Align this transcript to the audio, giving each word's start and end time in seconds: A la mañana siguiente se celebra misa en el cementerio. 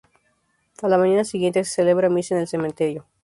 A 0.81 0.87
la 0.87 0.97
mañana 0.97 1.23
siguiente 1.23 1.63
se 1.63 1.75
celebra 1.75 2.09
misa 2.09 2.33
en 2.33 2.41
el 2.41 2.47
cementerio. 2.47 3.05